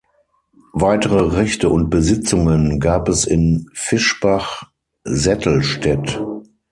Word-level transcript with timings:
Weitere 0.73 1.35
Rechte 1.37 1.69
und 1.69 1.91
Besitzungen 1.91 2.79
gab 2.79 3.07
es 3.07 3.25
in 3.27 3.69
Fischbach, 3.75 4.63
Sättelstädt. 5.03 6.19